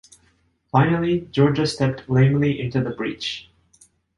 Finally 0.71 1.27
Georgia 1.29 1.67
stepped 1.67 2.09
lamely 2.09 2.59
into 2.59 2.81
the 2.83 2.89
breach. 2.89 3.51